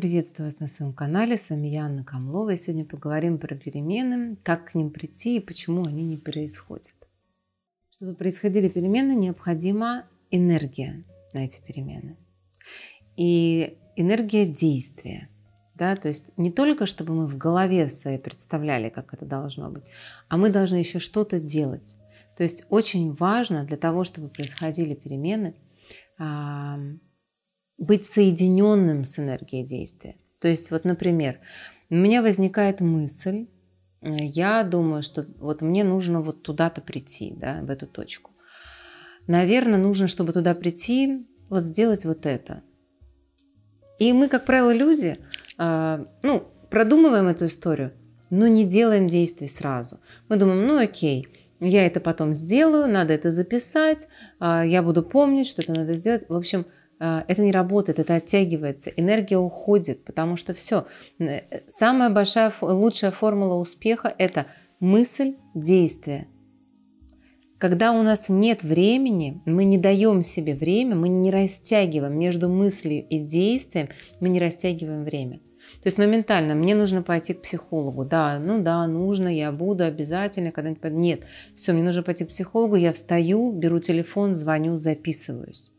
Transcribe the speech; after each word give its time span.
Приветствую 0.00 0.46
вас 0.46 0.58
на 0.60 0.66
своем 0.66 0.94
канале. 0.94 1.36
С 1.36 1.50
вами 1.50 1.68
я, 1.68 1.84
Анна 1.84 2.02
Камлова. 2.04 2.54
И 2.54 2.56
сегодня 2.56 2.86
поговорим 2.86 3.36
про 3.36 3.54
перемены, 3.54 4.36
как 4.42 4.70
к 4.70 4.74
ним 4.74 4.88
прийти 4.88 5.36
и 5.36 5.40
почему 5.40 5.84
они 5.84 6.04
не 6.04 6.16
происходят. 6.16 6.94
Чтобы 7.90 8.14
происходили 8.14 8.70
перемены, 8.70 9.14
необходима 9.14 10.06
энергия 10.30 11.04
на 11.34 11.44
эти 11.44 11.60
перемены. 11.60 12.16
И 13.18 13.76
энергия 13.94 14.46
действия. 14.46 15.28
Да, 15.74 15.94
то 15.96 16.08
есть 16.08 16.32
не 16.38 16.50
только, 16.50 16.86
чтобы 16.86 17.12
мы 17.12 17.26
в 17.26 17.36
голове 17.36 17.90
своей 17.90 18.16
представляли, 18.16 18.88
как 18.88 19.12
это 19.12 19.26
должно 19.26 19.68
быть, 19.68 19.84
а 20.28 20.38
мы 20.38 20.48
должны 20.48 20.76
еще 20.76 20.98
что-то 20.98 21.40
делать. 21.40 21.98
То 22.38 22.42
есть 22.42 22.64
очень 22.70 23.12
важно 23.12 23.64
для 23.64 23.76
того, 23.76 24.04
чтобы 24.04 24.30
происходили 24.30 24.94
перемены, 24.94 25.56
быть 27.80 28.04
соединенным 28.04 29.04
с 29.04 29.18
энергией 29.18 29.64
действия. 29.64 30.14
То 30.40 30.48
есть 30.48 30.70
вот, 30.70 30.84
например, 30.84 31.40
у 31.88 31.96
меня 31.96 32.22
возникает 32.22 32.80
мысль, 32.80 33.46
э, 34.02 34.08
я 34.10 34.62
думаю, 34.62 35.02
что 35.02 35.26
вот 35.38 35.62
мне 35.62 35.82
нужно 35.82 36.20
вот 36.20 36.42
туда-то 36.42 36.82
прийти, 36.82 37.34
да, 37.34 37.60
в 37.62 37.70
эту 37.70 37.86
точку. 37.86 38.30
Наверное, 39.26 39.78
нужно, 39.78 40.06
чтобы 40.08 40.32
туда 40.32 40.54
прийти, 40.54 41.26
вот 41.48 41.64
сделать 41.64 42.04
вот 42.04 42.26
это. 42.26 42.62
И 43.98 44.12
мы, 44.12 44.28
как 44.28 44.44
правило, 44.44 44.72
люди, 44.72 45.18
э, 45.58 46.04
ну, 46.22 46.48
продумываем 46.70 47.28
эту 47.28 47.46
историю, 47.46 47.92
но 48.28 48.46
не 48.46 48.64
делаем 48.64 49.08
действий 49.08 49.48
сразу. 49.48 50.00
Мы 50.28 50.36
думаем, 50.36 50.66
ну 50.66 50.78
окей, 50.78 51.26
я 51.60 51.86
это 51.86 52.00
потом 52.00 52.34
сделаю, 52.34 52.88
надо 52.88 53.14
это 53.14 53.30
записать, 53.30 54.08
э, 54.38 54.62
я 54.66 54.82
буду 54.82 55.02
помнить, 55.02 55.46
что 55.46 55.62
это 55.62 55.72
надо 55.72 55.94
сделать. 55.94 56.28
В 56.28 56.34
общем, 56.34 56.60
а, 56.60 56.79
это 57.00 57.40
не 57.40 57.50
работает, 57.50 57.98
это 57.98 58.16
оттягивается, 58.16 58.90
энергия 58.90 59.38
уходит, 59.38 60.04
потому 60.04 60.36
что 60.36 60.54
все. 60.54 60.86
Самая 61.66 62.10
большая, 62.10 62.52
лучшая 62.60 63.10
формула 63.10 63.54
успеха– 63.54 64.14
это 64.18 64.46
мысль, 64.80 65.34
действие. 65.54 66.28
Когда 67.58 67.92
у 67.92 68.02
нас 68.02 68.28
нет 68.28 68.62
времени, 68.62 69.42
мы 69.44 69.64
не 69.64 69.76
даем 69.76 70.22
себе 70.22 70.54
время, 70.54 70.94
мы 70.94 71.08
не 71.08 71.30
растягиваем 71.30 72.18
между 72.18 72.48
мыслью 72.48 73.06
и 73.06 73.18
действием, 73.18 73.88
мы 74.20 74.28
не 74.28 74.40
растягиваем 74.40 75.04
время. 75.04 75.40
То 75.82 75.86
есть 75.86 75.98
моментально 75.98 76.54
мне 76.54 76.74
нужно 76.74 77.02
пойти 77.02 77.34
к 77.34 77.42
психологу. 77.42 78.04
Да, 78.04 78.38
ну 78.38 78.62
да, 78.62 78.86
нужно, 78.86 79.28
я 79.28 79.52
буду 79.52 79.84
обязательно 79.84 80.52
когда-нибудь. 80.52 80.90
Нет, 80.90 81.20
все, 81.54 81.72
мне 81.72 81.82
нужно 81.82 82.02
пойти 82.02 82.24
к 82.24 82.28
психологу, 82.28 82.76
я 82.76 82.92
встаю, 82.92 83.52
беру 83.52 83.78
телефон, 83.78 84.34
звоню, 84.34 84.76
записываюсь. 84.76 85.72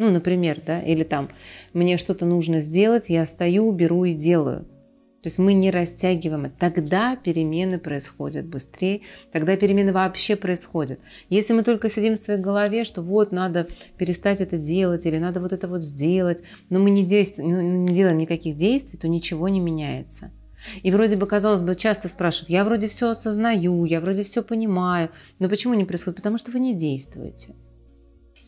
Ну, 0.00 0.10
например, 0.10 0.62
да, 0.66 0.80
или 0.80 1.04
там 1.04 1.28
мне 1.74 1.98
что-то 1.98 2.24
нужно 2.24 2.58
сделать, 2.58 3.10
я 3.10 3.26
встаю, 3.26 3.70
беру 3.70 4.06
и 4.06 4.14
делаю. 4.14 4.60
То 4.60 5.26
есть 5.26 5.38
мы 5.38 5.52
не 5.52 5.70
растягиваем. 5.70 6.50
Тогда 6.58 7.16
перемены 7.16 7.78
происходят 7.78 8.46
быстрее, 8.46 9.02
тогда 9.30 9.58
перемены 9.58 9.92
вообще 9.92 10.36
происходят. 10.36 11.00
Если 11.28 11.52
мы 11.52 11.64
только 11.64 11.90
сидим 11.90 12.14
в 12.14 12.18
своей 12.18 12.40
голове, 12.40 12.84
что 12.84 13.02
вот 13.02 13.30
надо 13.30 13.68
перестать 13.98 14.40
это 14.40 14.56
делать 14.56 15.04
или 15.04 15.18
надо 15.18 15.38
вот 15.38 15.52
это 15.52 15.68
вот 15.68 15.82
сделать, 15.82 16.42
но 16.70 16.78
мы 16.78 16.88
не, 16.88 17.04
действуем, 17.04 17.50
ну, 17.50 17.60
не 17.60 17.92
делаем 17.92 18.16
никаких 18.16 18.56
действий, 18.56 18.98
то 18.98 19.06
ничего 19.06 19.50
не 19.50 19.60
меняется. 19.60 20.30
И 20.82 20.90
вроде 20.90 21.16
бы, 21.16 21.26
казалось 21.26 21.60
бы, 21.60 21.74
часто 21.74 22.08
спрашивают, 22.08 22.48
я 22.48 22.64
вроде 22.64 22.88
все 22.88 23.10
осознаю, 23.10 23.84
я 23.84 24.00
вроде 24.00 24.24
все 24.24 24.42
понимаю, 24.42 25.10
но 25.38 25.50
почему 25.50 25.74
не 25.74 25.84
происходит? 25.84 26.16
Потому 26.16 26.38
что 26.38 26.52
вы 26.52 26.60
не 26.60 26.74
действуете. 26.74 27.54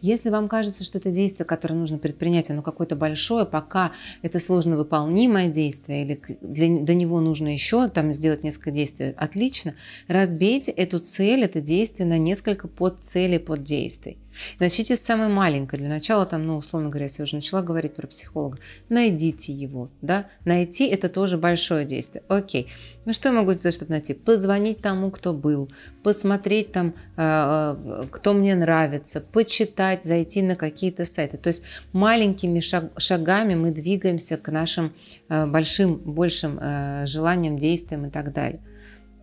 Если 0.02 0.30
вам 0.30 0.48
кажется, 0.48 0.82
что 0.82 0.98
это 0.98 1.12
действие, 1.12 1.46
которое 1.46 1.76
нужно 1.76 1.96
предпринять, 1.96 2.50
оно 2.50 2.60
какое-то 2.60 2.96
большое, 2.96 3.46
пока 3.46 3.92
это 4.22 4.40
сложно 4.40 4.76
выполнимое 4.76 5.48
действие, 5.48 6.02
или 6.02 6.20
для, 6.40 6.76
до 6.76 6.92
него 6.92 7.20
нужно 7.20 7.52
еще 7.52 7.88
там 7.88 8.10
сделать 8.10 8.42
несколько 8.42 8.72
действий, 8.72 9.14
отлично, 9.16 9.76
разбейте 10.08 10.72
эту 10.72 10.98
цель, 10.98 11.44
это 11.44 11.60
действие 11.60 12.08
на 12.08 12.18
несколько 12.18 12.66
подцелей, 12.66 13.38
поддействий. 13.38 14.18
Начните 14.58 14.96
с 14.96 15.00
самой 15.00 15.28
маленькой. 15.28 15.78
Для 15.78 15.88
начала, 15.88 16.26
там, 16.26 16.46
ну, 16.46 16.56
условно 16.56 16.88
говоря, 16.88 17.04
если 17.04 17.22
я 17.22 17.24
уже 17.24 17.36
начала 17.36 17.62
говорить 17.62 17.94
про 17.94 18.06
психолога, 18.06 18.58
найдите 18.88 19.52
его, 19.52 19.90
да. 20.00 20.26
Найти– 20.44 20.86
это 20.88 21.08
тоже 21.08 21.38
большое 21.38 21.84
действие. 21.84 22.22
Окей. 22.28 22.68
Ну, 23.04 23.12
что 23.12 23.28
я 23.28 23.34
могу 23.34 23.52
сделать, 23.52 23.74
чтобы 23.74 23.90
найти? 23.90 24.14
Позвонить 24.14 24.80
тому, 24.80 25.10
кто 25.10 25.32
был, 25.32 25.70
посмотреть 26.02 26.72
там, 26.72 26.94
э, 27.16 27.74
э, 27.76 28.04
кто 28.10 28.32
мне 28.32 28.54
нравится, 28.54 29.20
почитать, 29.20 30.04
зайти 30.04 30.42
на 30.42 30.56
какие-то 30.56 31.04
сайты. 31.04 31.36
То 31.36 31.48
есть 31.48 31.64
маленькими 31.92 32.60
шагами 32.60 33.54
мы 33.54 33.72
двигаемся 33.72 34.36
к 34.36 34.50
нашим 34.52 34.92
э, 35.28 35.46
большим, 35.46 35.96
большим 35.96 36.60
желаниям, 37.06 37.58
действиям 37.58 38.06
и 38.06 38.10
так 38.10 38.32
далее. 38.32 38.60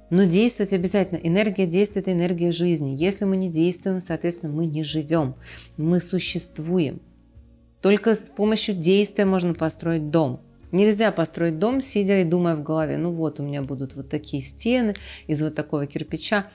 Но 0.10 0.24
действовать 0.24 0.74
обязательно. 0.74 1.20
Энергия 1.20 1.66
это 1.96 2.12
энергия 2.12 2.52
жизни. 2.52 2.96
Если 2.98 3.26
мы 3.26 3.38
не 3.38 3.50
действуем, 3.50 4.00
соответственно, 4.00 4.52
мы 4.52 4.66
не 4.66 4.84
живем. 4.84 5.36
Мы 5.78 6.00
существуем. 6.00 7.02
Только 7.82 8.16
с 8.16 8.30
помощью 8.30 8.76
действия 8.76 9.26
можно 9.26 9.54
построить 9.54 10.10
дом. 10.10 10.42
Нельзя 10.72 11.12
построить 11.12 11.58
дом, 11.58 11.82
сидя 11.82 12.22
и 12.22 12.24
думая 12.24 12.56
в 12.56 12.62
голове, 12.62 12.98
ну 12.98 13.12
вот 13.12 13.40
у 13.40 13.44
меня 13.44 13.64
будут 13.64 13.96
вот 13.96 14.10
такие 14.10 14.44
стены 14.44 14.94
из 15.26 15.42
вот 15.42 15.56
такого 15.56 15.88
кирпича. 15.88 16.52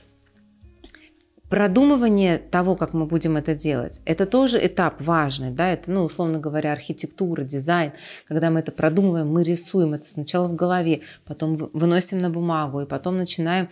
Продумывание 1.54 2.38
того, 2.38 2.74
как 2.74 2.94
мы 2.94 3.06
будем 3.06 3.36
это 3.36 3.54
делать, 3.54 4.02
это 4.06 4.26
тоже 4.26 4.58
этап 4.66 5.00
важный, 5.00 5.52
да, 5.52 5.72
это, 5.72 5.88
ну, 5.88 6.02
условно 6.02 6.40
говоря, 6.40 6.72
архитектура, 6.72 7.44
дизайн. 7.44 7.92
Когда 8.26 8.50
мы 8.50 8.58
это 8.58 8.72
продумываем, 8.72 9.28
мы 9.28 9.44
рисуем 9.44 9.94
это 9.94 10.08
сначала 10.08 10.48
в 10.48 10.56
голове, 10.56 11.02
потом 11.24 11.70
выносим 11.72 12.18
на 12.18 12.28
бумагу, 12.28 12.80
и 12.80 12.86
потом 12.86 13.18
начинаем 13.18 13.68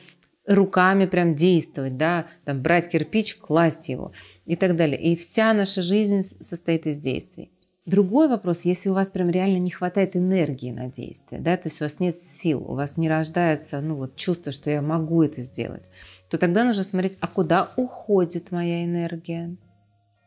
руками 0.46 1.06
прям 1.06 1.34
действовать, 1.34 1.96
да, 1.96 2.26
там 2.44 2.62
брать 2.62 2.88
кирпич, 2.88 3.38
класть 3.38 3.88
его 3.88 4.12
и 4.46 4.54
так 4.54 4.76
далее. 4.76 5.00
И 5.00 5.16
вся 5.16 5.52
наша 5.52 5.82
жизнь 5.82 6.22
состоит 6.22 6.86
из 6.86 6.98
действий. 6.98 7.50
Другой 7.84 8.28
вопрос, 8.28 8.64
если 8.64 8.90
у 8.90 8.94
вас 8.94 9.10
прям 9.10 9.28
реально 9.28 9.58
не 9.58 9.70
хватает 9.70 10.14
энергии 10.16 10.70
на 10.70 10.86
действие, 10.88 11.40
да, 11.40 11.56
то 11.56 11.68
есть 11.68 11.80
у 11.80 11.84
вас 11.84 11.98
нет 11.98 12.16
сил, 12.16 12.62
у 12.62 12.74
вас 12.76 12.96
не 12.96 13.08
рождается, 13.08 13.80
ну 13.80 13.96
вот 13.96 14.14
чувство, 14.14 14.52
что 14.52 14.70
я 14.70 14.80
могу 14.80 15.20
это 15.24 15.40
сделать, 15.40 15.82
то 16.30 16.38
тогда 16.38 16.62
нужно 16.62 16.84
смотреть, 16.84 17.18
а 17.20 17.26
куда 17.26 17.68
уходит 17.76 18.52
моя 18.52 18.84
энергия? 18.84 19.56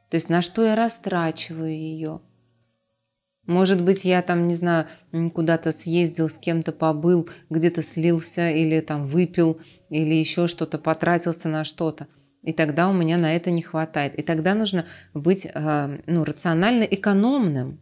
То 0.09 0.15
есть 0.15 0.27
на 0.27 0.41
что 0.41 0.65
я 0.65 0.75
растрачиваю 0.75 1.71
ее? 1.71 2.19
Может 3.47 3.81
быть, 3.81 4.03
я 4.03 4.21
там, 4.21 4.47
не 4.47 4.55
знаю, 4.55 4.87
куда-то 5.33 5.71
съездил, 5.71 6.29
с 6.29 6.37
кем-то 6.37 6.71
побыл, 6.71 7.29
где-то 7.49 7.81
слился 7.81 8.49
или 8.49 8.81
там 8.81 9.05
выпил, 9.05 9.61
или 9.89 10.15
еще 10.15 10.47
что-то, 10.47 10.77
потратился 10.77 11.47
на 11.47 11.63
что-то. 11.63 12.07
И 12.45 12.53
тогда 12.53 12.87
у 12.89 12.93
меня 12.93 13.17
на 13.17 13.35
это 13.35 13.49
не 13.49 13.63
хватает. 13.63 14.15
И 14.15 14.21
тогда 14.21 14.53
нужно 14.53 14.85
быть 15.13 15.47
э, 15.51 15.99
ну, 16.05 16.23
рационально 16.23 16.83
экономным. 16.83 17.79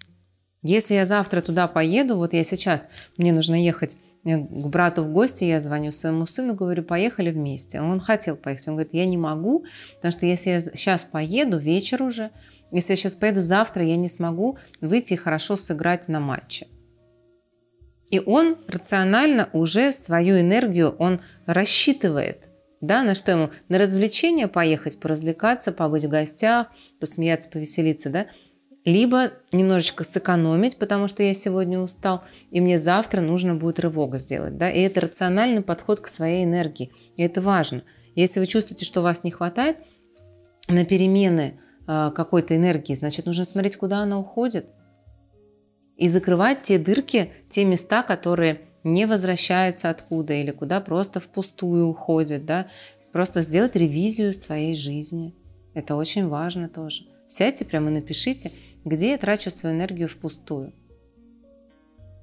Если 0.62 0.94
я 0.94 1.06
завтра 1.06 1.42
туда 1.42 1.68
поеду, 1.68 2.16
вот 2.16 2.34
я 2.34 2.46
сейчас, 2.46 2.88
мне 3.18 3.34
нужно 3.34 3.62
ехать 3.62 3.98
к 4.24 4.68
брату 4.70 5.04
в 5.04 5.12
гости, 5.12 5.44
я 5.44 5.60
звоню 5.60 5.92
своему 5.92 6.26
сыну, 6.26 6.54
говорю, 6.54 6.84
поехали 6.84 7.30
вместе. 7.30 7.82
Он 7.82 8.00
хотел 8.00 8.38
поехать. 8.38 8.70
Он 8.70 8.76
говорит, 8.76 8.94
я 8.94 9.06
не 9.06 9.18
могу, 9.18 9.66
потому 9.98 10.14
что 10.14 10.26
если 10.26 10.52
я 10.52 10.60
сейчас 10.62 11.04
поеду, 11.04 11.58
вечер 11.58 12.02
уже, 12.02 12.32
если 12.72 12.94
я 12.94 12.98
сейчас 12.98 13.16
поеду 13.16 13.42
завтра, 13.42 13.84
я 13.84 13.98
не 13.98 14.08
смогу 14.08 14.58
выйти 14.80 15.14
и 15.14 15.18
хорошо 15.18 15.58
сыграть 15.58 16.08
на 16.08 16.22
матче. 16.22 16.68
И 18.10 18.22
он 18.26 18.58
рационально 18.68 19.50
уже 19.52 19.92
свою 19.92 20.40
энергию 20.40 20.96
он 21.00 21.20
рассчитывает. 21.46 22.53
Да, 22.84 23.02
на 23.02 23.16
что 23.16 23.32
ему? 23.32 23.50
На 23.70 23.78
развлечение 23.78 24.50
поехать, 24.50 25.00
поразвлекаться, 25.00 25.72
побыть 25.72 26.04
в 26.04 26.10
гостях, 26.10 26.68
посмеяться, 27.00 27.50
повеселиться, 27.50 28.10
да? 28.10 28.28
либо 28.84 29.32
немножечко 29.54 30.04
сэкономить, 30.04 30.76
потому 30.76 31.08
что 31.08 31.24
я 31.24 31.34
сегодня 31.34 31.80
устал, 31.80 32.26
и 32.52 32.60
мне 32.60 32.78
завтра 32.78 33.22
нужно 33.22 33.56
будет 33.56 33.80
рывок 33.80 34.18
сделать. 34.18 34.58
Да? 34.58 34.70
И 34.70 34.82
это 34.82 35.00
рациональный 35.00 35.62
подход 35.62 36.02
к 36.02 36.08
своей 36.08 36.44
энергии. 36.44 36.92
И 37.16 37.24
это 37.24 37.40
важно. 37.40 37.84
Если 38.16 38.42
вы 38.42 38.48
чувствуете, 38.48 38.84
что 38.84 39.02
вас 39.02 39.24
не 39.24 39.32
хватает 39.32 39.78
на 40.68 40.84
перемены 40.84 41.62
э, 41.88 42.12
какой-то 42.14 42.54
энергии, 42.54 42.96
значит, 42.96 43.26
нужно 43.26 43.46
смотреть, 43.46 43.78
куда 43.78 44.00
она 44.00 44.20
уходит. 44.20 44.68
И 45.96 46.10
закрывать 46.10 46.64
те 46.64 46.78
дырки, 46.78 47.32
те 47.48 47.64
места, 47.64 48.04
которые 48.04 48.60
не 48.84 49.06
возвращаются 49.06 49.90
откуда 49.90 50.34
или 50.34 50.52
куда 50.52 50.82
просто 50.82 51.20
впустую 51.20 51.88
уходят. 51.88 52.46
Да? 52.46 52.68
Просто 53.12 53.42
сделать 53.42 53.76
ревизию 53.76 54.34
своей 54.34 54.76
жизни. 54.76 55.34
Это 55.74 55.96
очень 55.96 56.28
важно 56.28 56.70
тоже. 56.70 57.06
Сядьте 57.28 57.66
прямо 57.66 57.90
и 57.90 57.94
напишите, 57.94 58.52
где 58.86 59.12
я 59.12 59.18
трачу 59.18 59.50
свою 59.50 59.76
энергию 59.76 60.08
впустую. 60.08 60.74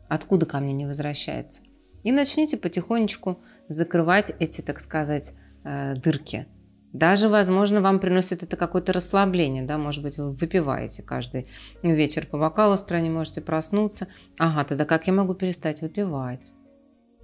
Откуда 0.08 0.46
ко 0.46 0.60
мне 0.60 0.72
не 0.72 0.86
возвращается. 0.86 1.62
И 2.02 2.12
начните 2.12 2.56
потихонечку 2.56 3.38
закрывать 3.68 4.32
эти, 4.38 4.60
так 4.60 4.80
сказать, 4.80 5.34
э, 5.64 5.94
дырки. 5.94 6.46
Даже, 6.92 7.28
возможно, 7.28 7.80
вам 7.80 8.00
приносит 8.00 8.42
это 8.42 8.56
какое-то 8.56 8.92
расслабление, 8.92 9.62
да, 9.62 9.78
может 9.78 10.02
быть, 10.02 10.18
вы 10.18 10.32
выпиваете 10.32 11.02
каждый 11.02 11.46
вечер 11.82 12.26
по 12.26 12.36
бокалу 12.36 12.76
с 12.76 12.82
утра, 12.82 13.00
не 13.00 13.10
можете 13.10 13.40
проснуться. 13.40 14.08
Ага, 14.38 14.64
тогда 14.64 14.84
как 14.84 15.06
я 15.06 15.12
могу 15.12 15.34
перестать 15.34 15.82
выпивать? 15.82 16.52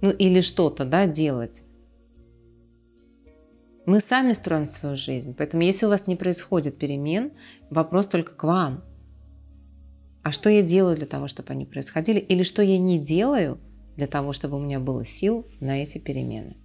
Ну, 0.01 0.11
или 0.11 0.41
что-то, 0.41 0.85
да, 0.85 1.05
делать. 1.05 1.63
Мы 3.85 3.99
сами 3.99 4.33
строим 4.33 4.65
свою 4.65 4.95
жизнь, 4.95 5.33
поэтому 5.37 5.63
если 5.63 5.85
у 5.85 5.89
вас 5.89 6.07
не 6.07 6.15
происходит 6.15 6.77
перемен, 6.77 7.31
вопрос 7.69 8.07
только 8.07 8.35
к 8.35 8.43
вам. 8.43 8.83
А 10.23 10.31
что 10.31 10.49
я 10.49 10.61
делаю 10.61 10.97
для 10.97 11.05
того, 11.05 11.27
чтобы 11.27 11.51
они 11.53 11.65
происходили? 11.65 12.19
Или 12.19 12.43
что 12.43 12.61
я 12.61 12.77
не 12.77 12.99
делаю 12.99 13.59
для 13.95 14.07
того, 14.07 14.33
чтобы 14.33 14.57
у 14.57 14.59
меня 14.59 14.79
было 14.79 15.03
сил 15.05 15.45
на 15.59 15.81
эти 15.81 15.97
перемены? 15.97 16.57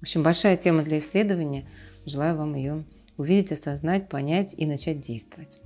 В 0.00 0.02
общем, 0.02 0.22
большая 0.22 0.56
тема 0.56 0.82
для 0.82 0.98
исследования. 0.98 1.64
Желаю 2.06 2.36
вам 2.36 2.54
ее 2.54 2.84
увидеть, 3.18 3.52
осознать, 3.52 4.08
понять 4.08 4.54
и 4.56 4.64
начать 4.64 5.00
действовать. 5.00 5.60